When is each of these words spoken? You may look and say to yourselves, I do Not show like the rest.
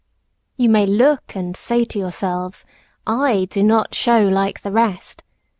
You 0.57 0.67
may 0.67 0.87
look 0.87 1.35
and 1.35 1.55
say 1.55 1.85
to 1.85 1.99
yourselves, 1.99 2.65
I 3.05 3.45
do 3.51 3.61
Not 3.61 3.93
show 3.93 4.23
like 4.23 4.61
the 4.61 4.71
rest. 4.71 5.21